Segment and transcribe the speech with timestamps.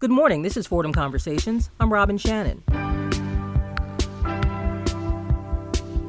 [0.00, 0.42] Good morning.
[0.42, 1.70] This is Fordham Conversations.
[1.80, 2.62] I'm Robin Shannon.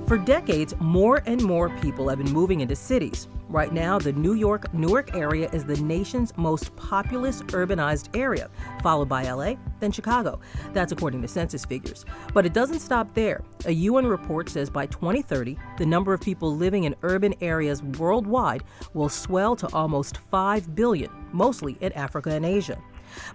[0.05, 3.27] For decades, more and more people have been moving into cities.
[3.47, 8.51] Right now, the New York Newark area is the nation's most populous urbanized area,
[8.83, 10.39] followed by LA, then Chicago.
[10.71, 12.05] That's according to census figures.
[12.31, 13.41] But it doesn't stop there.
[13.65, 18.63] A UN report says by 2030, the number of people living in urban areas worldwide
[18.93, 22.79] will swell to almost 5 billion, mostly in Africa and Asia.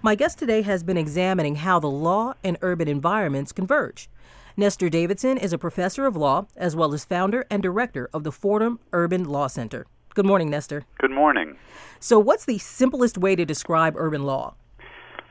[0.01, 4.09] My guest today has been examining how the law and urban environments converge.
[4.57, 8.31] Nestor Davidson is a professor of law as well as founder and director of the
[8.31, 9.85] Fordham Urban Law Center.
[10.13, 10.85] Good morning, Nestor.
[10.97, 11.57] Good morning.
[11.99, 14.55] So, what's the simplest way to describe urban law?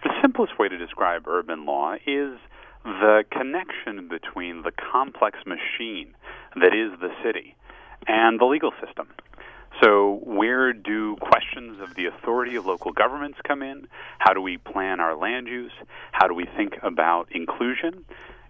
[0.02, 2.38] The simplest way to describe urban law is
[2.84, 6.14] the connection between the complex machine
[6.56, 7.56] that is the city
[8.06, 9.08] and the legal system.
[9.82, 11.53] So, where do questions
[11.84, 13.86] of the authority of local governments come in?
[14.18, 15.72] How do we plan our land use?
[16.12, 18.04] How do we think about inclusion?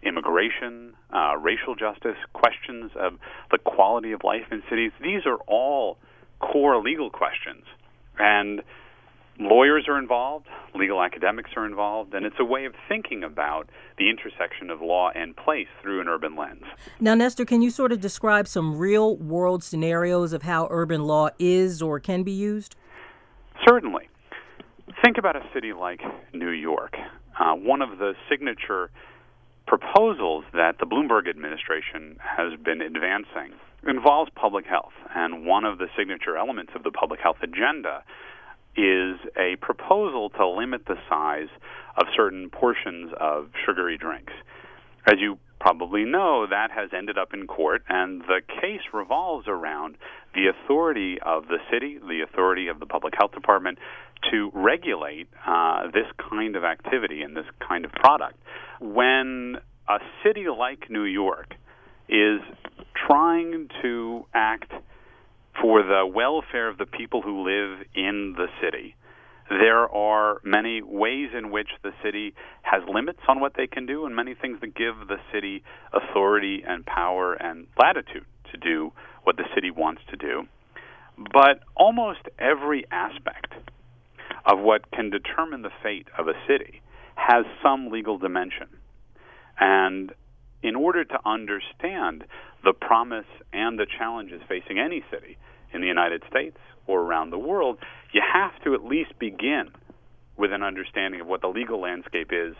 [0.05, 3.15] immigration, uh, racial justice, questions of
[3.51, 4.93] the quality of life in cities.
[5.01, 5.97] These are all
[6.41, 7.65] core legal questions.
[8.19, 8.63] And
[9.39, 14.09] lawyers are involved, legal academics are involved, and it's a way of thinking about the
[14.09, 16.63] intersection of law and place through an urban lens.
[17.01, 21.31] Now, Nestor, can you sort of describe some real world scenarios of how urban law
[21.39, 22.77] is or can be used?
[23.67, 24.09] Certainly.
[25.03, 26.01] Think about a city like
[26.33, 26.95] New York.
[27.39, 28.91] Uh, one of the signature
[29.67, 33.53] proposals that the Bloomberg administration has been advancing
[33.87, 34.93] involves public health.
[35.15, 38.05] And one of the signature elements of the public health agenda
[38.77, 41.49] is a proposal to limit the size
[41.97, 44.33] of certain portions of sugary drinks.
[45.07, 49.97] As you probably know, that has ended up in court, and the case revolves around
[50.35, 53.79] the authority of the city, the authority of the public health department
[54.31, 58.39] to regulate uh, this kind of activity and this kind of product.
[58.79, 59.57] When
[59.89, 61.55] a city like New York
[62.11, 62.41] is
[63.07, 64.71] trying to act
[65.63, 68.97] for the welfare of the people who live in the city,
[69.51, 74.07] there are many ways in which the city has limits on what they can do,
[74.07, 75.63] and many things that give the city
[75.93, 78.93] authority and power and latitude to do
[79.25, 80.45] what the city wants to do.
[81.17, 83.53] But almost every aspect
[84.47, 86.83] of what can determine the fate of a city
[87.15, 88.69] has some legal dimension.
[89.59, 90.13] And
[90.63, 92.25] in order to understand
[92.65, 95.37] the promise and the challenges facing any city
[95.73, 96.57] in the United States
[96.87, 97.79] or around the world,
[98.15, 99.69] you have to at least begin
[100.37, 102.55] with an understanding of what the legal landscape is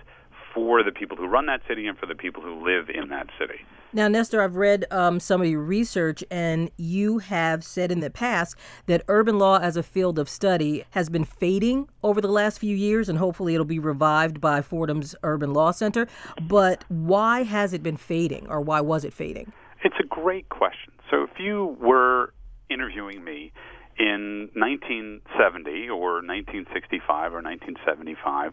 [0.53, 3.29] for the people who run that city and for the people who live in that
[3.39, 3.61] city.
[3.93, 8.11] Now, Nestor, I've read um, some of your research, and you have said in the
[8.11, 8.57] past
[8.87, 12.77] that urban law as a field of study has been fading over the last few
[12.77, 16.09] years, and hopefully it'll be revived by Fordham's Urban Law Center.
[16.43, 19.53] But why has it been fading, or why was it fading?
[19.85, 20.93] It's a great question.
[21.11, 22.33] So, if you were
[22.71, 23.53] interviewing me
[23.99, 28.53] in 1970 or 1965 or 1975,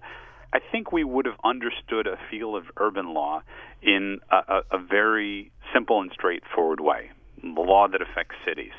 [0.53, 3.41] I think we would have understood a field of urban law
[3.81, 8.73] in a, a, a very simple and straightforward way the law that affects cities.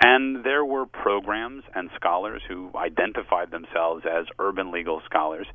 [0.00, 5.46] And there were programs and scholars who identified themselves as urban legal scholars,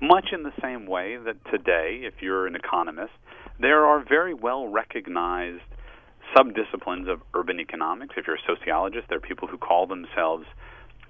[0.00, 3.12] much in the same way that today, if you're an economist,
[3.60, 5.62] there are very well recognized
[6.36, 8.14] subdisciplines of urban economics.
[8.16, 10.44] If you're a sociologist, there are people who call themselves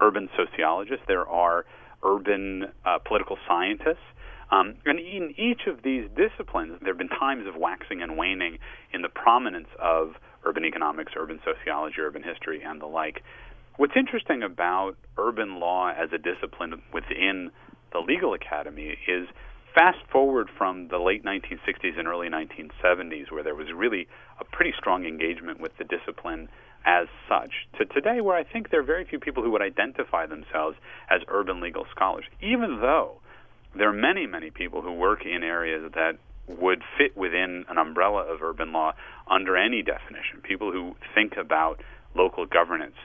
[0.00, 1.04] urban sociologists.
[1.06, 1.64] There are
[2.02, 4.04] urban uh, political scientists.
[4.50, 8.58] Um, and in each of these disciplines, there have been times of waxing and waning
[8.92, 10.14] in the prominence of
[10.44, 13.22] urban economics, urban sociology, urban history, and the like.
[13.76, 17.50] What's interesting about urban law as a discipline within
[17.92, 19.28] the legal academy is
[19.74, 24.08] fast forward from the late 1960s and early 1970s, where there was really
[24.40, 26.48] a pretty strong engagement with the discipline
[26.84, 30.26] as such to today where I think there are very few people who would identify
[30.26, 30.76] themselves
[31.10, 33.20] as urban legal scholars, even though
[33.76, 36.16] there are many, many people who work in areas that
[36.48, 38.92] would fit within an umbrella of urban law
[39.28, 40.40] under any definition.
[40.42, 41.80] People who think about
[42.14, 42.96] local governance,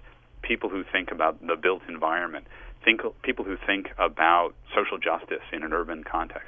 [0.42, 2.48] people who think about the built environment,
[2.84, 6.48] think, people who think about social justice in an urban context.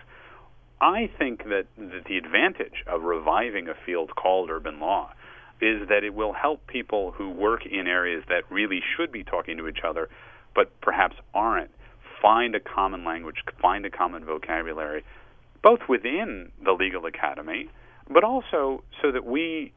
[0.80, 5.14] I think that that the advantage of reviving a field called urban law
[5.60, 9.58] is that it will help people who work in areas that really should be talking
[9.58, 10.08] to each other,
[10.54, 11.72] but perhaps aren't,
[12.22, 15.04] find a common language, find a common vocabulary,
[15.64, 17.70] both within the legal academy,
[18.10, 19.74] but also so that we,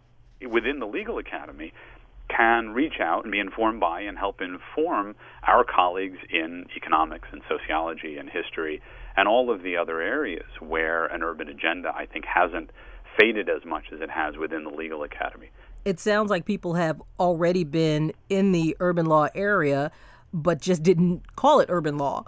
[0.46, 1.72] within the legal academy,
[2.34, 5.14] can reach out and be informed by and help inform
[5.46, 8.80] our colleagues in economics and sociology and history
[9.16, 12.70] and all of the other areas where an urban agenda, I think, hasn't
[13.18, 15.50] faded as much as it has within the legal academy.
[15.84, 19.90] It sounds like people have already been in the urban law area,
[20.32, 22.24] but just didn't call it urban law.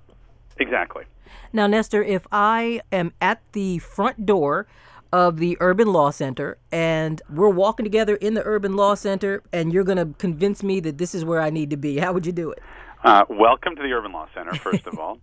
[0.59, 1.05] Exactly.
[1.53, 4.67] Now, Nestor, if I am at the front door
[5.13, 9.73] of the Urban Law Center and we're walking together in the Urban Law Center and
[9.73, 12.25] you're going to convince me that this is where I need to be, how would
[12.25, 12.61] you do it?
[13.05, 15.19] Uh, welcome to the Urban Law Center, first of all.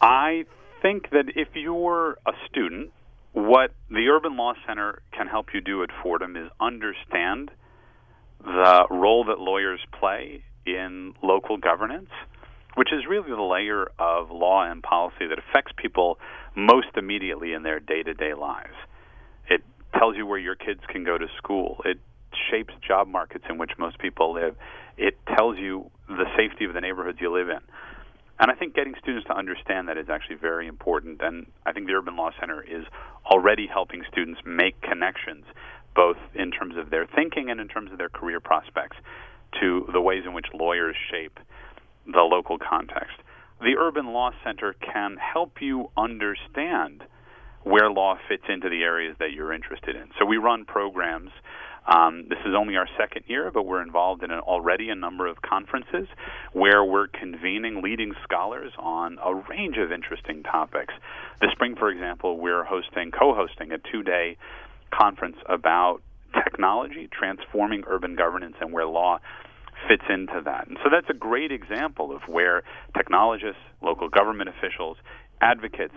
[0.00, 0.44] I
[0.82, 2.90] think that if you're a student,
[3.32, 7.50] what the Urban Law Center can help you do at Fordham is understand
[8.42, 12.10] the role that lawyers play in local governance
[12.74, 16.18] which is really the layer of law and policy that affects people
[16.56, 18.74] most immediately in their day to day lives.
[19.98, 21.80] Tells you where your kids can go to school.
[21.84, 21.98] It
[22.50, 24.56] shapes job markets in which most people live.
[24.96, 27.60] It tells you the safety of the neighborhoods you live in.
[28.40, 31.20] And I think getting students to understand that is actually very important.
[31.22, 32.84] And I think the Urban Law Center is
[33.24, 35.44] already helping students make connections,
[35.94, 38.96] both in terms of their thinking and in terms of their career prospects,
[39.60, 41.38] to the ways in which lawyers shape
[42.06, 43.16] the local context.
[43.60, 47.04] The Urban Law Center can help you understand
[47.64, 50.08] where law fits into the areas that you're interested in.
[50.18, 51.30] So we run programs.
[51.86, 55.26] Um, this is only our second year, but we're involved in an, already a number
[55.26, 56.06] of conferences
[56.52, 60.94] where we're convening leading scholars on a range of interesting topics.
[61.40, 64.38] This spring, for example, we're hosting, co-hosting a two-day
[64.90, 66.00] conference about
[66.32, 69.18] technology transforming urban governance and where law
[69.88, 70.66] fits into that.
[70.68, 72.62] And so that's a great example of where
[72.96, 74.96] technologists, local government officials,
[75.40, 75.94] advocates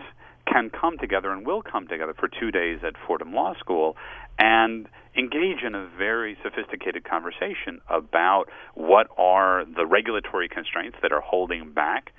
[0.52, 3.98] can come together and will come together for two days at Fordham Law School
[4.40, 8.46] and engage in a very sophisticated conversation about
[8.76, 12.12] what are the regulatory constraints that are holding back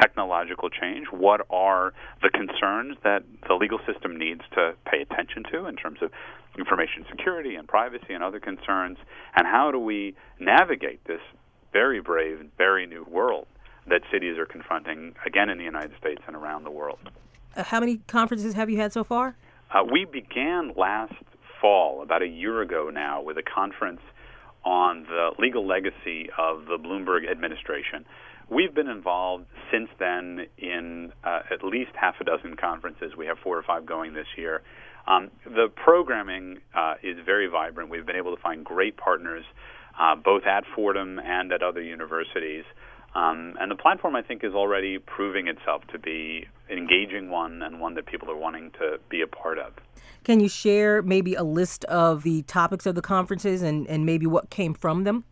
[0.00, 1.06] technological change?
[1.10, 1.92] What are
[2.22, 6.10] the concerns that the legal system needs to pay attention to in terms of
[6.58, 8.98] information security and privacy and other concerns?
[9.36, 11.20] And how do we navigate this
[11.72, 13.46] very brave and very new world
[13.86, 16.98] that cities are confronting again in the United States and around the world?
[17.56, 19.36] Uh, how many conferences have you had so far?
[19.72, 21.14] Uh, we began last
[21.60, 24.00] fall, about a year ago now, with a conference
[24.64, 28.04] on the legal legacy of the Bloomberg administration.
[28.48, 33.12] We've been involved since then in uh, at least half a dozen conferences.
[33.16, 34.62] We have four or five going this year.
[35.06, 37.90] Um, the programming uh, is very vibrant.
[37.90, 39.44] We've been able to find great partners,
[39.98, 42.64] uh, both at Fordham and at other universities.
[43.14, 47.80] Um, and the platform, I think, is already proving itself to be engaging one and
[47.80, 49.72] one that people are wanting to be a part of.
[50.24, 54.26] Can you share maybe a list of the topics of the conferences and, and maybe
[54.26, 55.24] what came from them?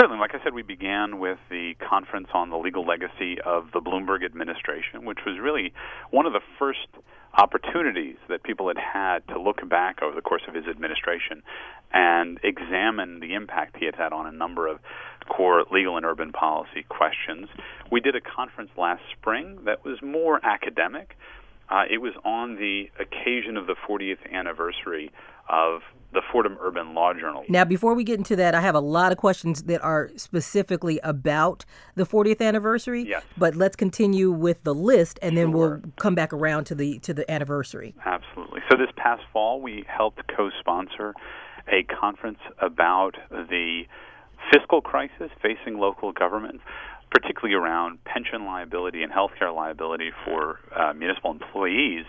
[0.00, 0.18] Certainly.
[0.18, 4.24] Like I said, we began with the conference on the legal legacy of the Bloomberg
[4.24, 5.74] administration, which was really
[6.10, 6.88] one of the first
[7.36, 11.42] opportunities that people had had to look back over the course of his administration
[11.92, 14.78] and examine the impact he had had on a number of
[15.28, 17.48] core legal and urban policy questions.
[17.92, 21.14] We did a conference last spring that was more academic.
[21.68, 25.10] Uh, it was on the occasion of the 40th anniversary
[25.50, 25.82] of
[26.12, 27.44] the Fordham Urban Law Journal.
[27.48, 30.98] Now, before we get into that, I have a lot of questions that are specifically
[31.04, 31.64] about
[31.94, 33.04] the 40th anniversary.
[33.08, 33.22] Yes.
[33.38, 37.14] But let's continue with the list, and then we'll come back around to the to
[37.14, 37.94] the anniversary.
[38.04, 38.60] Absolutely.
[38.70, 41.14] So this past fall, we helped co-sponsor
[41.68, 43.84] a conference about the
[44.52, 46.62] fiscal crisis facing local governments,
[47.10, 52.04] particularly around pension liability and healthcare liability for uh, municipal employees.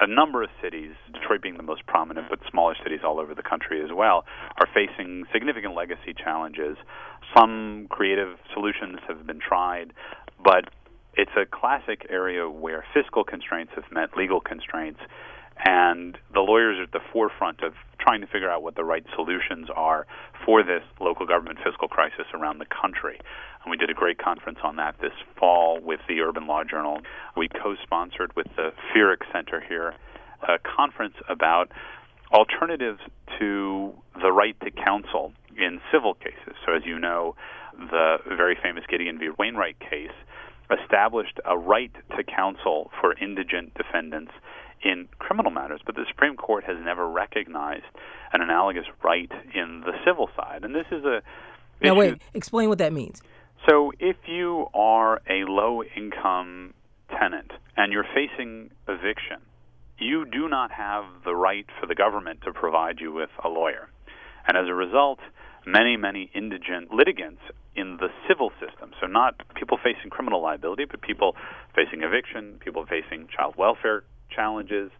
[0.00, 3.42] A number of cities, Detroit being the most prominent, but smaller cities all over the
[3.42, 4.24] country as well,
[4.58, 6.78] are facing significant legacy challenges.
[7.36, 9.92] Some creative solutions have been tried,
[10.42, 10.70] but
[11.14, 15.00] it's a classic area where fiscal constraints have met legal constraints,
[15.66, 19.04] and the lawyers are at the forefront of trying to figure out what the right
[19.14, 20.06] solutions are
[20.46, 23.20] for this local government fiscal crisis around the country.
[23.62, 27.00] And we did a great conference on that this fall with the Urban Law Journal.
[27.36, 29.94] We co sponsored with the Feerick Center here
[30.42, 31.70] a conference about
[32.32, 33.00] alternatives
[33.38, 36.54] to the right to counsel in civil cases.
[36.64, 37.36] So, as you know,
[37.78, 39.28] the very famous Gideon v.
[39.38, 40.14] Wainwright case
[40.82, 44.32] established a right to counsel for indigent defendants
[44.82, 47.84] in criminal matters, but the Supreme Court has never recognized
[48.32, 50.64] an analogous right in the civil side.
[50.64, 51.22] And this is a
[51.82, 53.22] Now, issue- wait, explain what that means.
[53.68, 56.72] So, if you are a low income
[57.10, 59.38] tenant and you're facing eviction,
[59.98, 63.90] you do not have the right for the government to provide you with a lawyer.
[64.48, 65.18] And as a result,
[65.66, 67.42] many, many indigent litigants
[67.76, 68.92] in the civil system.
[68.98, 71.36] So, not people facing criminal liability, but people
[71.74, 74.90] facing eviction, people facing child welfare challenges,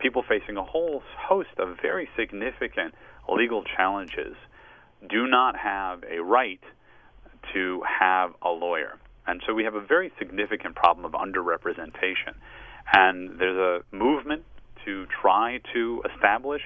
[0.00, 2.94] people facing a whole host of very significant
[3.28, 4.34] legal challenges
[5.08, 6.60] do not have a right
[7.52, 8.98] to have a lawyer.
[9.26, 12.34] And so we have a very significant problem of underrepresentation.
[12.92, 14.44] And there's a movement
[14.84, 16.62] to try to establish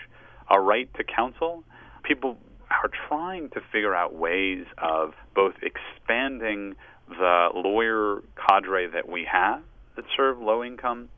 [0.51, 1.65] a right to counsel.
[2.03, 2.39] People
[2.71, 6.75] are trying to figure out ways of both expanding
[7.09, 9.63] the lawyer cadre that we have
[9.97, 11.09] that serve low income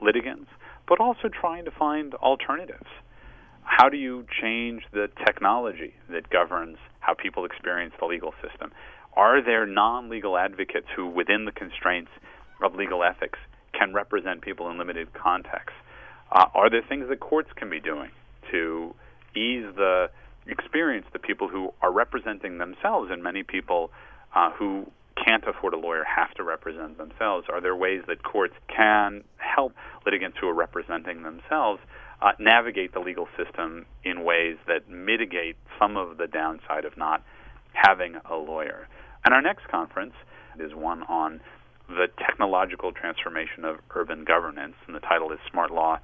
[0.00, 0.50] litigants,
[0.88, 2.86] but also trying to find alternatives.
[3.64, 8.72] How do you change the technology that governs how people experience the legal system?
[9.14, 12.10] Are there non legal advocates who, within the constraints
[12.62, 13.38] of legal ethics,
[13.72, 15.78] can represent people in limited contexts?
[16.30, 18.10] Uh, are there things that courts can be doing
[18.50, 18.94] to
[19.34, 20.10] ease the
[20.46, 23.90] experience that people who are representing themselves and many people
[24.34, 24.90] uh, who
[25.22, 27.46] can't afford a lawyer have to represent themselves?
[27.50, 29.74] Are there ways that courts can help
[30.06, 31.80] litigants who are representing themselves
[32.20, 37.22] uh, navigate the legal system in ways that mitigate some of the downside of not
[37.72, 38.88] having a lawyer?
[39.24, 40.14] And our next conference
[40.58, 41.40] is one on
[41.88, 45.98] the technological transformation of urban governance, and the title is Smart Law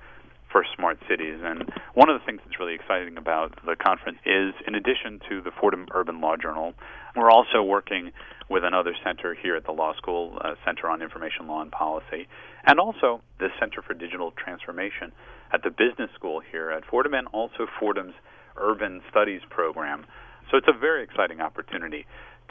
[0.50, 1.40] for Smart Cities.
[1.42, 5.42] And one of the things that's really exciting about the conference is, in addition to
[5.42, 6.74] the Fordham Urban Law Journal,
[7.16, 8.12] we're also working
[8.48, 12.28] with another center here at the law school, uh, Center on Information Law and Policy,
[12.64, 15.12] and also the Center for Digital Transformation
[15.52, 18.14] at the Business School here at Fordham, and also Fordham's
[18.56, 20.06] Urban Studies program.
[20.50, 22.06] So it's a very exciting opportunity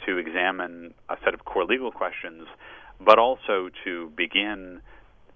[0.06, 2.46] to examine a set of core legal questions,
[3.00, 4.80] but also to begin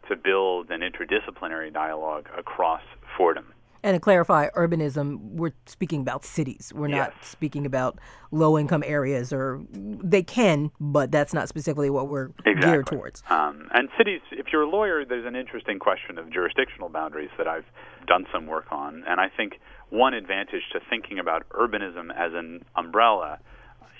[0.09, 2.83] to build an interdisciplinary dialogue across
[3.17, 3.53] Fordham.
[3.85, 6.73] And to clarify, urbanism, we're speaking about cities.
[6.75, 7.29] We're not yes.
[7.29, 7.99] speaking about
[8.31, 12.61] low income areas, or they can, but that's not specifically what we're exactly.
[12.61, 13.25] geared towards.
[13.29, 17.49] Um, and cities, if you're a lawyer, there's an interesting question of jurisdictional boundaries that
[17.49, 17.65] I've
[18.07, 19.03] done some work on.
[19.09, 19.55] And I think
[19.91, 23.41] one advantage to thinking about urbanism as an umbrella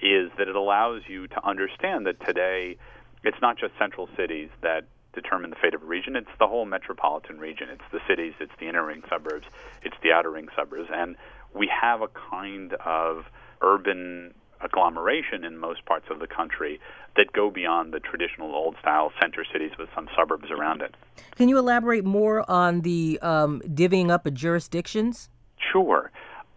[0.03, 2.77] is that it allows you to understand that today
[3.23, 6.17] it's not just central cities that determine the fate of a region.
[6.17, 7.69] It's the whole metropolitan region.
[7.71, 9.47] It's the cities, it's the inner ring suburbs,
[9.83, 10.89] it's the outer ring suburbs.
[10.93, 11.17] And
[11.55, 13.27] we have a kind of
[13.61, 16.81] urban agglomeration in most parts of the country
[17.17, 20.95] that go beyond the traditional old style center cities with some suburbs around it.
[21.37, 25.29] Can you elaborate more on the um, divvying up of jurisdictions?
[25.73, 26.11] Sure.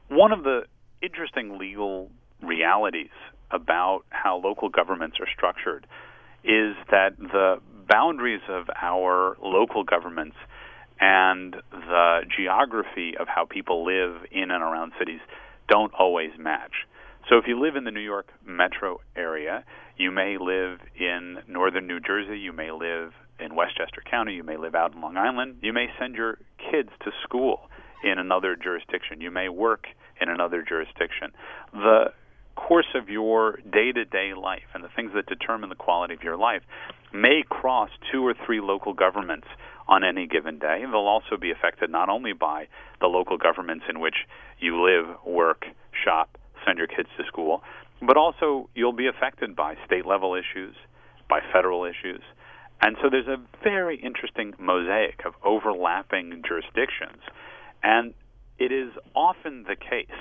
[0.08, 0.66] One of the
[1.02, 2.12] interesting legal
[2.42, 3.10] realities
[3.52, 5.88] about how local governments are structured
[6.44, 10.36] is that the boundaries of our local governments
[11.00, 15.20] and the geography of how people live in and around cities
[15.68, 16.86] don't always match.
[17.30, 19.66] So if you live in the New York metro area,
[19.98, 24.58] you may live in northern New Jersey, you may live in Westchester County, you may
[24.58, 26.38] live out in Long Island, you may send your
[26.72, 27.62] kids to school
[28.04, 29.88] in another jurisdiction, you may work
[30.22, 31.32] in another jurisdiction.
[31.74, 32.14] The
[32.56, 36.24] course of your day to day life and the things that determine the quality of
[36.24, 36.62] your life
[37.14, 39.48] may cross two or three local governments
[39.88, 40.82] on any given day.
[40.82, 42.68] They'll also be affected not only by
[43.00, 44.16] the local governments in which
[44.60, 45.66] you live, work,
[46.04, 47.62] shop, send your kids to school,
[48.02, 50.76] but also you'll be affected by state level issues,
[51.30, 52.22] by federal issues.
[52.82, 57.22] And so there's a very interesting mosaic of overlapping jurisdictions.
[57.84, 58.14] And
[58.58, 60.18] it is often the case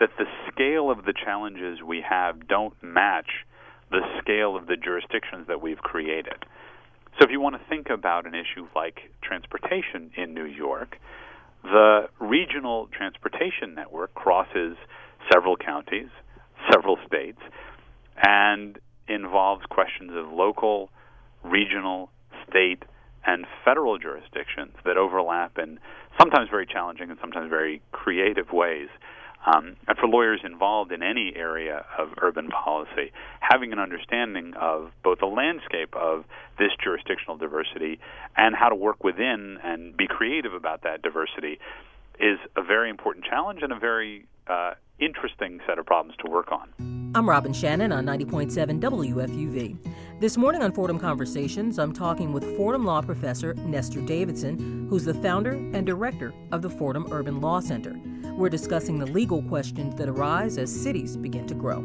[0.00, 3.46] that the scale of the challenges we have don't match
[3.90, 6.44] the scale of the jurisdictions that we've created.
[7.18, 10.96] So if you want to think about an issue like transportation in New York,
[11.62, 14.76] the regional transportation network crosses
[15.30, 16.08] several counties,
[16.72, 17.40] several states,
[18.22, 18.78] and
[19.08, 20.88] involves questions of local,
[21.44, 22.10] regional,
[22.48, 22.84] state,
[23.26, 25.78] and federal jurisdictions that overlap in
[26.18, 28.88] sometimes very challenging and sometimes very creative ways.
[29.46, 34.90] Um, and for lawyers involved in any area of urban policy, having an understanding of
[35.02, 36.24] both the landscape of
[36.58, 38.00] this jurisdictional diversity
[38.36, 41.58] and how to work within and be creative about that diversity
[42.18, 46.52] is a very important challenge and a very uh, interesting set of problems to work
[46.52, 46.72] on.
[47.14, 49.76] I'm Robin Shannon on 90.7 WFUV.
[50.20, 55.14] This morning on Fordham Conversations, I'm talking with Fordham Law professor Nestor Davidson, who's the
[55.14, 57.98] founder and director of the Fordham Urban Law Center.
[58.36, 61.80] We're discussing the legal questions that arise as cities begin to grow.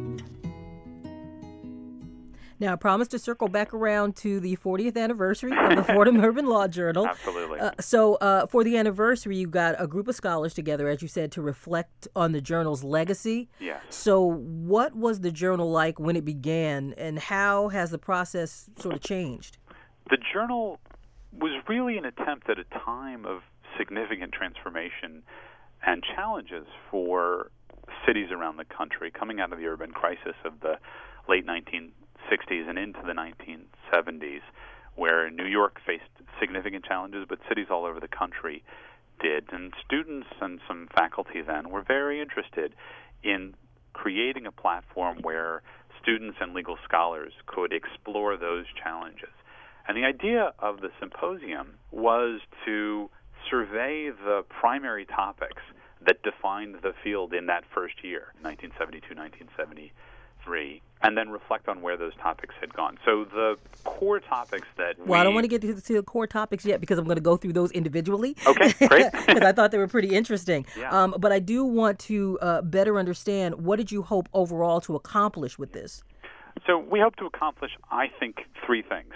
[2.60, 6.46] Now, I promise to circle back around to the 40th anniversary of the Fordham Urban
[6.46, 7.06] Law Journal.
[7.08, 7.60] Absolutely.
[7.60, 11.08] Uh, so, uh, for the anniversary, you got a group of scholars together, as you
[11.10, 13.50] said, to reflect on the journal's legacy.
[13.60, 13.82] Yes.
[13.90, 18.96] So, what was the journal like when it began, and how has the process sort
[18.96, 19.58] of changed?
[20.10, 20.80] The journal
[21.34, 23.42] was really an attempt at a time of
[23.78, 25.24] significant transformation
[25.86, 27.52] and challenges for
[28.06, 30.78] cities around the country coming out of the urban crisis of the
[31.28, 31.46] late
[32.32, 34.42] 1960s and into the 1970s,
[34.96, 36.04] where New York faced
[36.40, 38.64] significant challenges, but cities all over the country
[39.22, 39.46] did.
[39.52, 42.74] And students and some faculty then were very interested
[43.24, 43.56] in
[43.94, 45.62] creating a platform where
[46.02, 49.30] students and legal scholars could explore those challenges.
[49.88, 53.10] And the idea of the symposium was to
[53.50, 55.62] survey the primary topics
[56.06, 59.92] that defined the field in that first year, 1972, 1973,
[61.02, 62.98] and then reflect on where those topics had gone.
[63.06, 66.04] So the core topics that well, we, I don't want to get to, to the
[66.04, 68.36] core topics yet because I'm going to go through those individually.
[68.48, 69.12] Okay, great.
[69.12, 70.66] Because I thought they were pretty interesting.
[70.78, 70.90] Yeah.
[70.90, 74.96] Um, but I do want to uh, better understand what did you hope overall to
[74.96, 76.04] accomplish with this?
[76.66, 79.14] So we hope to accomplish, I think, three things.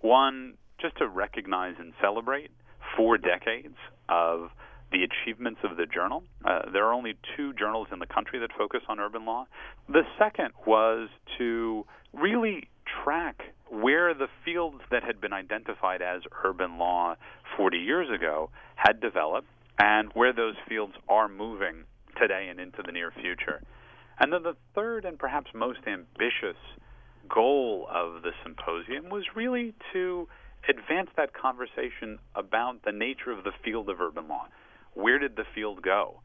[0.00, 2.50] One, just to recognize and celebrate
[2.96, 3.76] four decades
[4.08, 4.50] of
[4.92, 6.22] the achievements of the journal.
[6.44, 9.46] Uh, there are only two journals in the country that focus on urban law.
[9.88, 11.08] The second was
[11.38, 12.68] to really
[13.04, 17.16] track where the fields that had been identified as urban law
[17.56, 21.84] 40 years ago had developed and where those fields are moving
[22.20, 23.62] today and into the near future.
[24.18, 26.58] And then the third and perhaps most ambitious
[27.28, 30.28] goal of the symposium was really to
[30.68, 34.46] advance that conversation about the nature of the field of urban law.
[34.94, 36.20] Where did the field go?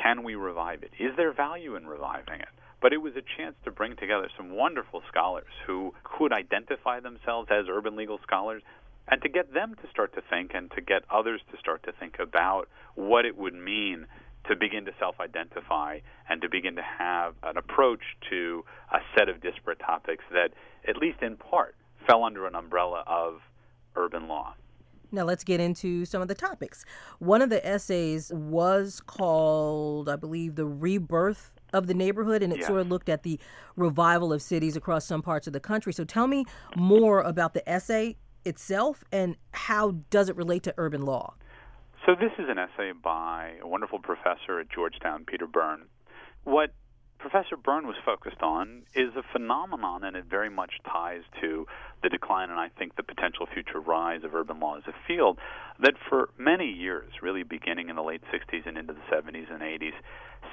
[0.00, 0.92] Can we revive it?
[0.98, 2.48] Is there value in reviving it?
[2.80, 7.48] But it was a chance to bring together some wonderful scholars who could identify themselves
[7.50, 8.62] as urban legal scholars
[9.08, 11.92] and to get them to start to think and to get others to start to
[11.92, 14.06] think about what it would mean
[14.48, 15.98] to begin to self identify
[16.28, 20.50] and to begin to have an approach to a set of disparate topics that,
[20.88, 21.74] at least in part,
[22.06, 23.40] fell under an umbrella of
[23.94, 24.54] urban law.
[25.12, 26.84] Now let's get into some of the topics.
[27.18, 32.64] One of the essays was called, I believe, The Rebirth of the Neighborhood, and it
[32.64, 33.38] sort of looked at the
[33.76, 35.92] revival of cities across some parts of the country.
[35.92, 36.44] So tell me
[36.76, 41.34] more about the essay itself and how does it relate to urban law?
[42.04, 45.84] So this is an essay by a wonderful professor at Georgetown, Peter Byrne.
[46.44, 46.74] What
[47.22, 51.66] Professor Byrne was focused on is a phenomenon, and it very much ties to
[52.02, 55.38] the decline and I think the potential future rise of urban law as a field,
[55.78, 59.62] that for many years, really beginning in the late 60s and into the 70s and
[59.62, 59.94] 80s,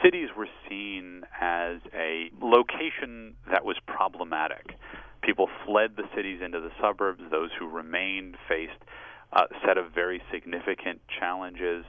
[0.03, 4.77] cities were seen as a location that was problematic.
[5.23, 7.23] People fled the cities into the suburbs.
[7.31, 8.77] Those who remained faced
[9.33, 11.83] a set of very significant challenges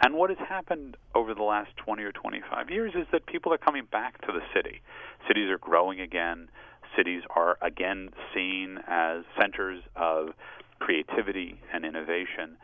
[0.00, 3.58] and what has happened over the last 20 or 25 years is that people are
[3.58, 4.80] coming back to the city.
[5.28, 6.48] Cities are growing again.
[6.96, 10.30] Cities are again seen as centers of
[10.78, 12.56] creativity and innovation.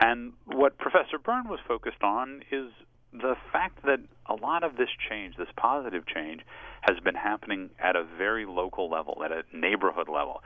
[0.00, 2.70] And what Professor Byrne was focused on is
[3.12, 6.42] the fact that a lot of this change, this positive change,
[6.82, 10.42] has been happening at a very local level, at a neighborhood level.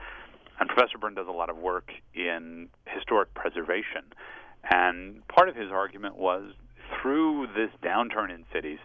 [0.59, 4.03] And Professor Byrne does a lot of work in historic preservation.
[4.63, 6.53] And part of his argument was
[7.01, 8.79] through this downturn in cities,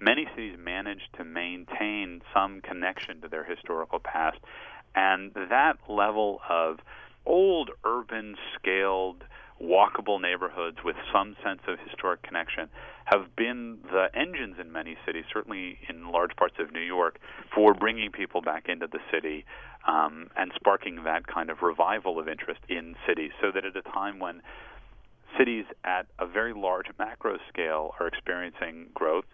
[0.00, 4.38] many cities managed to maintain some connection to their historical past.
[4.94, 6.78] And that level of
[7.24, 9.24] old urban scaled
[9.62, 12.68] walkable neighborhoods with some sense of historic connection
[13.04, 17.18] have been the engines in many cities, certainly in large parts of New York,
[17.54, 19.44] for bringing people back into the city
[19.86, 23.30] um, and sparking that kind of revival of interest in cities.
[23.40, 24.42] So that at a time when
[25.38, 29.24] cities at a very large macro scale are experiencing growth.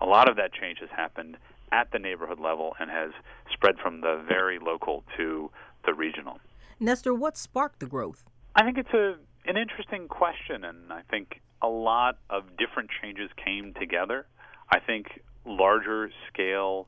[0.00, 1.36] A lot of that change has happened
[1.72, 3.10] at the neighborhood level and has
[3.52, 5.50] spread from the very local to
[5.84, 6.38] the regional.
[6.80, 8.24] Nestor, what sparked the growth?
[8.54, 9.16] I think it's a
[9.46, 14.26] an interesting question, and I think a lot of different changes came together.
[14.70, 16.86] I think larger scale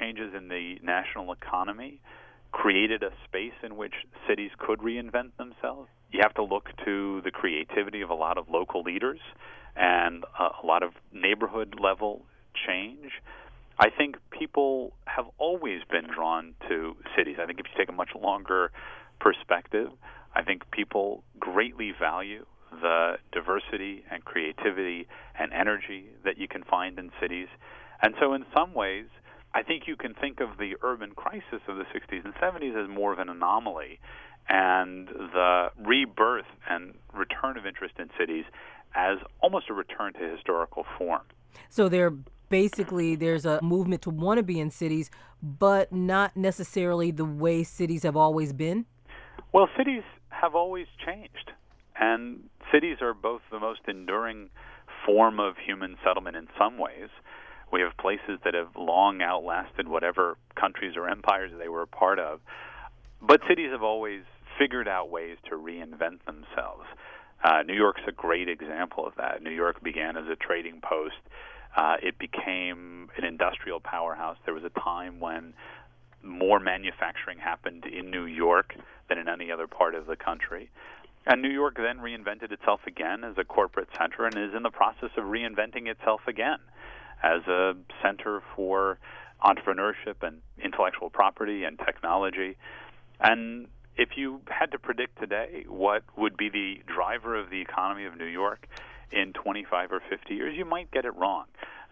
[0.00, 2.00] changes in the national economy
[2.52, 3.92] created a space in which
[4.28, 8.48] cities could reinvent themselves you have to look to the creativity of a lot of
[8.48, 9.20] local leaders
[9.76, 12.24] and a, lot of neighborhood level
[12.66, 13.10] change.
[13.78, 17.36] I think people have always been drawn to cities.
[17.40, 18.70] I think if you take a much longer
[19.20, 19.88] perspective,
[20.34, 25.06] I think people greatly value the diversity and creativity
[25.38, 27.48] and energy that you can find in cities.
[28.02, 29.06] And so, in some ways,
[29.54, 32.90] I think you can think of the urban crisis of the 60s and 70s as
[32.90, 34.00] more of an anomaly,
[34.48, 38.44] and the rebirth and return of interest in cities
[38.94, 41.22] as almost a return to historical form.
[41.68, 42.12] So there
[42.48, 45.10] basically there's a movement to want to be in cities,
[45.42, 48.86] but not necessarily the way cities have always been.
[49.52, 51.52] Well, cities have always changed,
[51.98, 54.50] and cities are both the most enduring
[55.04, 57.08] form of human settlement in some ways.
[57.72, 62.18] We have places that have long outlasted whatever countries or empires they were a part
[62.18, 62.40] of.
[63.20, 64.22] But cities have always
[64.58, 66.84] figured out ways to reinvent themselves.
[67.44, 69.42] Uh, New York's a great example of that.
[69.42, 71.16] New York began as a trading post.
[71.76, 74.38] Uh, it became an industrial powerhouse.
[74.44, 75.52] There was a time when
[76.22, 78.74] more manufacturing happened in New York
[79.08, 80.70] than in any other part of the country.
[81.26, 84.70] And New York then reinvented itself again as a corporate center and is in the
[84.70, 86.58] process of reinventing itself again
[87.22, 88.98] as a center for
[89.44, 92.56] entrepreneurship and intellectual property and technology.
[93.20, 98.04] And if you had to predict today what would be the driver of the economy
[98.04, 98.66] of New York
[99.10, 101.44] in 25 or 50 years, you might get it wrong.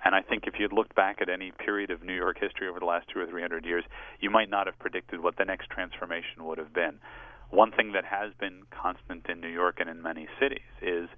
[0.04, 2.78] And I think if you'd looked back at any period of New York history over
[2.78, 3.84] the last two or three hundred years,
[4.20, 6.98] you might not have predicted what the next transformation would have been.
[7.48, 11.08] One thing that has been constant in New York and in many cities is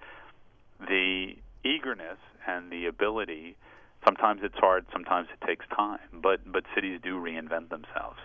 [0.78, 3.56] the eagerness and the ability.
[4.04, 8.18] Sometimes it's hard, sometimes it takes time, but but cities do reinvent themselves.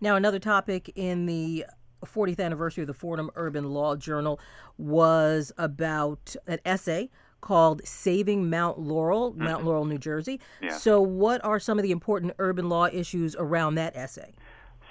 [0.00, 1.66] Now, another topic in the
[2.06, 4.40] 40th anniversary of the Fordham Urban Law Journal
[4.78, 7.10] was about an essay
[7.40, 9.44] called Saving Mount Laurel, mm-hmm.
[9.44, 10.40] Mount Laurel, New Jersey.
[10.60, 10.76] Yeah.
[10.76, 14.32] So, what are some of the important urban law issues around that essay?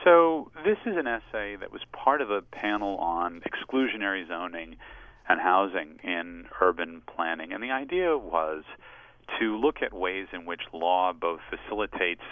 [0.03, 4.77] So, this is an essay that was part of a panel on exclusionary zoning
[5.27, 7.53] and housing in urban planning.
[7.53, 8.63] And the idea was
[9.39, 12.23] to look at ways in which law both facilitates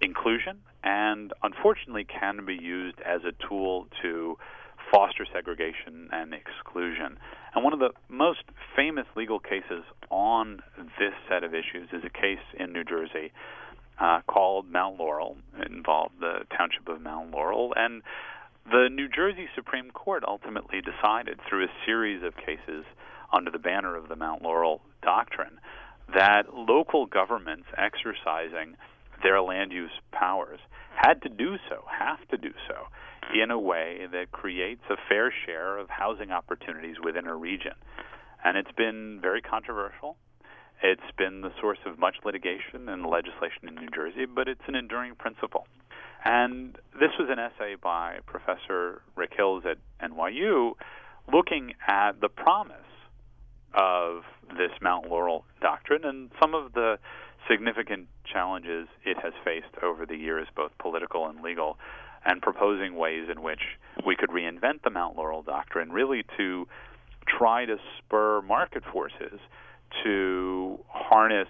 [0.00, 4.36] inclusion and unfortunately can be used as a tool to
[4.92, 7.18] foster segregation and exclusion.
[7.54, 8.42] And one of the most
[8.76, 10.62] famous legal cases on
[10.98, 13.32] this set of issues is a case in New Jersey
[13.98, 15.36] uh, called Mount Laurel.
[15.58, 17.72] It involved the township of Mount Laurel.
[17.76, 18.02] And
[18.70, 22.84] the New Jersey Supreme Court ultimately decided through a series of cases
[23.32, 25.58] under the banner of the Mount Laurel Doctrine
[26.14, 28.76] that local governments exercising
[29.26, 30.60] their land use powers
[30.94, 32.86] had to do so, have to do so,
[33.34, 37.72] in a way that creates a fair share of housing opportunities within a region.
[38.44, 40.16] And it's been very controversial.
[40.80, 44.76] It's been the source of much litigation and legislation in New Jersey, but it's an
[44.76, 45.66] enduring principle.
[46.24, 50.74] And this was an essay by Professor Rick Hills at NYU
[51.32, 52.76] looking at the promise
[53.76, 54.22] of
[54.56, 56.98] this Mount Laurel doctrine and some of the
[57.48, 61.78] significant challenges it has faced over the years, both political and legal,
[62.24, 63.60] and proposing ways in which
[64.04, 66.66] we could reinvent the Mount Laurel doctrine, really to
[67.26, 69.38] try to spur market forces
[70.02, 71.48] to harness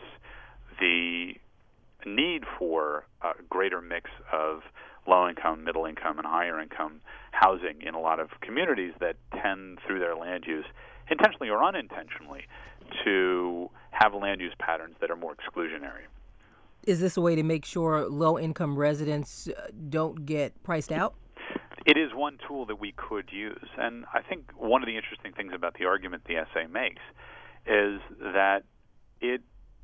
[0.80, 1.32] the
[2.04, 4.60] need for a greater mix of
[5.08, 7.00] low income, middle income, and higher income
[7.32, 10.64] housing in a lot of communities that tend, through their land use,
[11.10, 12.42] intentionally or unintentionally,
[13.04, 16.06] to have land use patterns that are more exclusionary.
[16.86, 21.14] Is this a way to make sure low income residents uh, don't get priced out?
[21.84, 23.68] It is one tool that we could use.
[23.78, 27.02] And I think one of the interesting things about the argument the essay makes
[27.66, 28.62] is that
[29.20, 29.40] it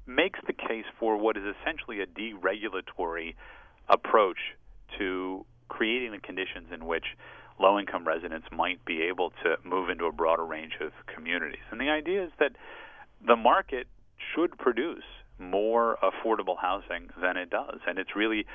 [0.06, 3.34] makes the case for what is essentially a deregulatory
[3.88, 4.38] approach
[4.98, 7.04] to creating the conditions in which
[7.60, 11.62] low income residents might be able to move into a broader range of communities.
[11.70, 12.52] And the idea is that
[13.26, 13.86] the market
[14.34, 15.04] should produce
[15.38, 17.80] more affordable housing than it does.
[17.86, 18.46] And it's really,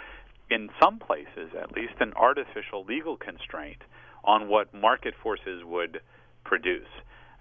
[0.49, 3.81] in some places at least, an artificial legal constraint
[4.23, 6.01] on what market forces would
[6.43, 6.87] produce.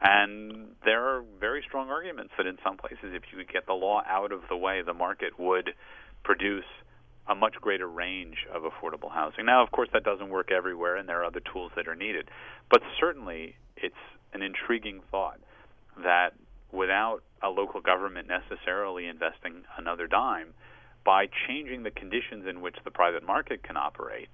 [0.01, 3.73] And there are very strong arguments that in some places, if you could get the
[3.73, 5.71] law out of the way, the market would
[6.23, 6.65] produce
[7.29, 9.47] a much greater range of affordable housing.
[9.47, 12.29] Now, of course, that doesn't work everywhere, and there are other tools that are needed.
[12.71, 13.95] But certainly, it's
[14.33, 15.41] an intriguing thought
[16.03, 16.35] that
[16.73, 20.55] without a local government necessarily investing another dime,
[21.05, 24.29] by changing the conditions in which the private market can operate,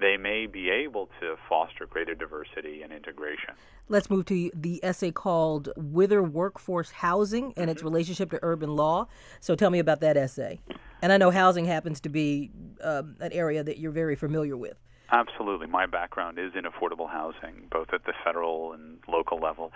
[0.00, 3.54] they may be able to foster greater diversity and integration.
[3.88, 7.68] Let's move to the essay called Whither Workforce Housing and mm-hmm.
[7.70, 9.08] its Relationship to Urban Law.
[9.40, 10.60] So tell me about that essay.
[11.02, 12.50] And I know housing happens to be
[12.82, 14.76] um, an area that you're very familiar with.
[15.10, 15.66] Absolutely.
[15.66, 19.72] My background is in affordable housing, both at the federal and local level.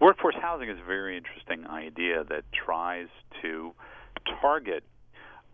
[0.00, 3.08] Workforce housing is a very interesting idea that tries
[3.40, 3.72] to
[4.42, 4.84] target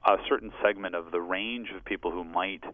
[0.05, 2.65] a certain segment of the range of people who might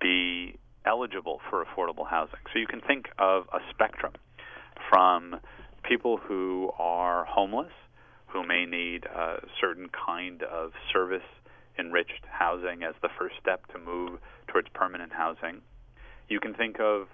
[0.00, 2.40] be eligible for affordable housing.
[2.52, 4.12] So you can think of a spectrum
[4.88, 5.36] from
[5.82, 7.72] people who are homeless,
[8.26, 11.22] who may need a certain kind of service
[11.78, 15.62] enriched housing as the first step to move towards permanent housing.
[16.28, 17.08] You can think of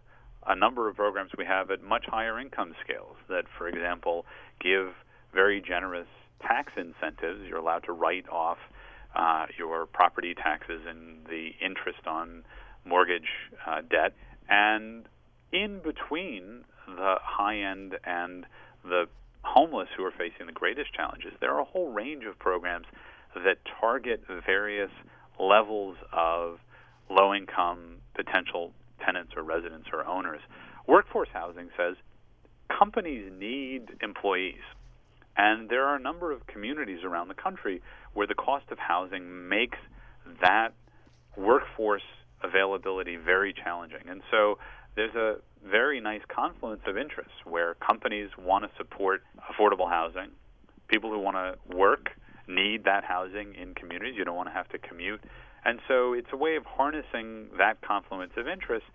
[0.47, 4.27] a number of programs we have at much higher income scales that, for example,
[4.61, 4.93] give
[5.35, 6.07] very generous
[6.43, 7.41] tax incentives.
[7.49, 8.59] You're allowed to write off
[9.15, 12.45] uh, your property taxes and the interest on
[12.87, 13.29] mortgage
[13.67, 14.15] uh, debt.
[14.49, 15.07] And
[15.53, 18.47] in between the high end and
[18.85, 19.07] the
[19.43, 22.87] homeless who are facing the greatest challenges, there are a whole range of programs
[23.35, 24.91] that target various
[25.39, 26.59] levels of
[27.11, 28.73] low income potential
[29.05, 30.41] tenants or residents or owners.
[30.87, 31.97] Workforce housing says
[32.69, 34.63] companies need employees.
[35.37, 37.83] And there are a number of communities around the country
[38.15, 39.79] where the cost of housing makes
[40.41, 40.73] that
[41.37, 42.03] workforce
[42.43, 44.09] availability very challenging.
[44.09, 44.59] And so
[44.95, 50.31] there's a very nice confluence of interests where companies want to support affordable housing.
[50.89, 52.11] People who want to work
[52.49, 54.15] need that housing in communities.
[54.17, 55.21] You don't want to have to commute.
[55.65, 58.89] And so it's a way of harnessing that confluence of interests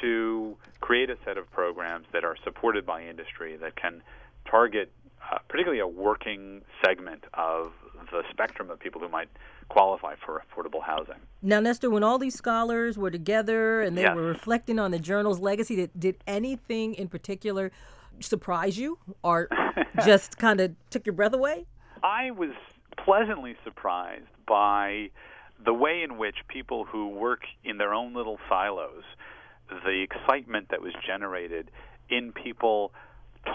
[0.00, 4.02] to create a set of programs that are supported by industry that can
[4.50, 4.90] target
[5.30, 7.72] uh, particularly a working segment of
[8.10, 9.28] the spectrum of people who might
[9.68, 11.16] qualify for affordable housing.
[11.42, 14.14] Now, Nestor, when all these scholars were together and they yes.
[14.14, 17.72] were reflecting on the journal's legacy, did, did anything in particular
[18.20, 19.48] surprise you or
[20.04, 21.66] just kind of took your breath away?
[22.02, 22.52] I was
[22.96, 25.10] pleasantly surprised by
[25.64, 29.02] the way in which people who work in their own little silos,
[29.68, 31.70] the excitement that was generated
[32.08, 32.92] in people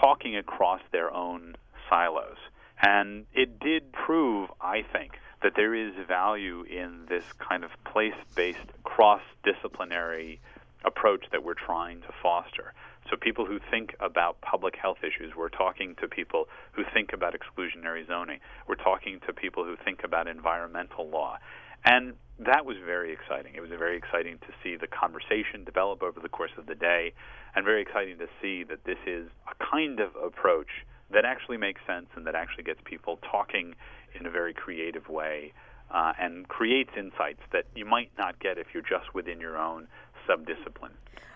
[0.00, 1.56] talking across their own
[1.88, 2.36] silos.
[2.80, 8.14] And it did prove, I think, that there is value in this kind of place
[8.34, 10.40] based, cross disciplinary
[10.84, 12.72] approach that we're trying to foster.
[13.10, 17.34] So, people who think about public health issues, we're talking to people who think about
[17.34, 21.38] exclusionary zoning, we're talking to people who think about environmental law.
[21.84, 23.54] And that was very exciting.
[23.54, 27.12] It was very exciting to see the conversation develop over the course of the day,
[27.54, 30.68] and very exciting to see that this is a kind of approach
[31.12, 33.74] that actually makes sense and that actually gets people talking
[34.18, 35.52] in a very creative way
[35.90, 39.86] uh, and creates insights that you might not get if you're just within your own
[40.28, 40.90] subdiscipline.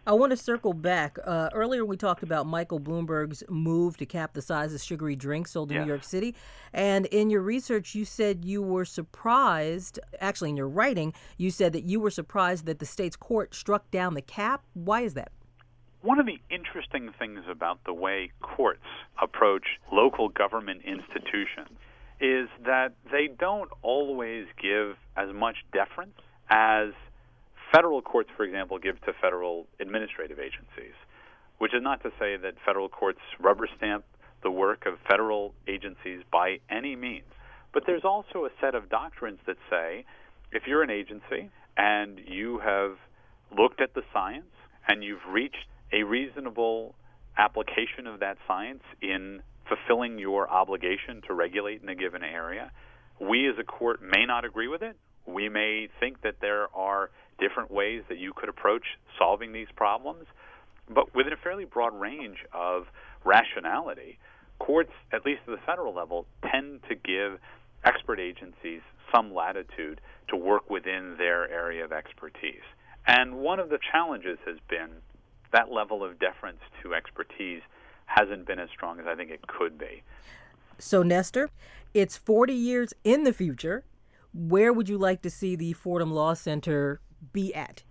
[0.09, 1.19] I want to circle back.
[1.25, 5.51] Uh, earlier, we talked about Michael Bloomberg's move to cap the size of sugary drinks
[5.51, 5.81] sold in.
[5.81, 6.37] New York City.
[6.73, 11.73] And in your research, you said you were surprised, actually, in your writing, you said
[11.73, 14.63] that you were surprised that the state's court struck down the cap.
[14.75, 15.33] Why is that?
[16.03, 18.87] One of the interesting things about the way courts
[19.21, 21.77] approach local government institutions
[22.21, 26.15] is that they don't always give as much deference
[26.49, 26.91] as
[27.77, 30.95] federal courts, for example, give to federal administrative agencies,
[31.59, 34.05] which is not to say that federal courts rubber stamp
[34.43, 37.27] the work of federal agencies by any means.
[37.75, 40.05] But there's also a set of doctrines that say
[40.53, 42.97] if you're an agency and you have
[43.57, 44.53] looked at the science
[44.89, 46.95] and you've reached a reasonable
[47.37, 52.71] application of that science in fulfilling your obligation to regulate in a given area.
[53.21, 54.97] We as a court may not agree with it.
[55.27, 58.85] We may think that there are different ways that you could approach
[59.19, 60.27] solving these problems,
[60.89, 62.87] but within a fairly broad range of
[63.25, 64.19] rationality,
[64.59, 67.39] courts, at least at the federal level, tend to give
[67.85, 68.81] expert agencies
[69.15, 72.65] some latitude to work within their area of expertise.
[73.07, 74.91] And one of the challenges has been
[75.53, 77.63] that level of deference to expertise
[78.07, 80.03] hasn't been as strong as I think it could be.
[80.79, 81.51] So, Nestor,
[81.95, 83.85] it's 40 years in the future.
[84.35, 87.01] Where would you like to see the Fordham Law Center
[87.33, 87.83] be at?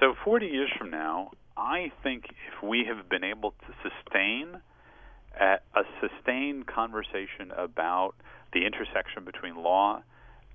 [0.00, 4.60] So, 40 years from now, I think if we have been able to sustain
[5.40, 8.14] a, a sustained conversation about
[8.52, 10.02] the intersection between law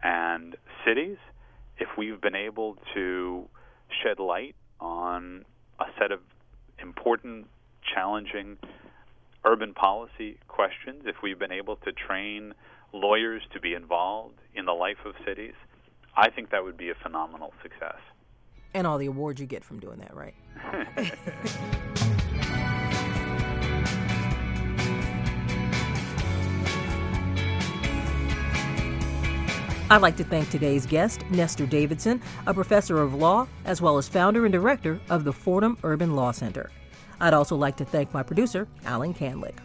[0.01, 0.55] and
[0.85, 1.17] cities,
[1.77, 3.47] if we've been able to
[4.01, 5.45] shed light on
[5.79, 6.19] a set of
[6.79, 7.47] important,
[7.93, 8.57] challenging
[9.45, 12.53] urban policy questions, if we've been able to train
[12.93, 15.53] lawyers to be involved in the life of cities,
[16.15, 17.97] I think that would be a phenomenal success.
[18.73, 20.33] And all the awards you get from doing that, right?
[29.89, 34.07] I'd like to thank today's guest, Nestor Davidson, a professor of law, as well as
[34.07, 36.71] founder and director of the Fordham Urban Law Center.
[37.19, 39.57] I'd also like to thank my producer, Alan Canlick.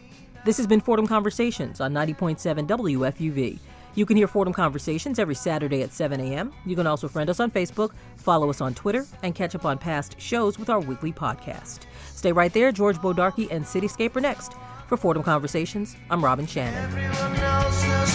[0.44, 3.58] This has been Fordham Conversations on 90.7 WFUV.
[3.94, 6.52] You can hear Fordham Conversations every Saturday at 7 a.m.
[6.64, 9.78] You can also friend us on Facebook, follow us on Twitter, and catch up on
[9.78, 11.80] past shows with our weekly podcast.
[12.12, 12.72] Stay right there.
[12.72, 14.52] George Bodarky and Cityscape are next.
[14.86, 16.82] For Fordham Conversations, I'm Robin Shannon.
[16.82, 18.06] Everyone knows the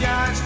[0.00, 0.44] shines